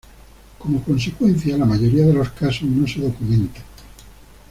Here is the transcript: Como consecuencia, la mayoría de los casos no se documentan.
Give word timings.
Como 0.57 0.83
consecuencia, 0.83 1.59
la 1.59 1.65
mayoría 1.65 2.07
de 2.07 2.13
los 2.15 2.31
casos 2.31 2.63
no 2.63 2.87
se 2.87 3.01
documentan. 3.01 3.61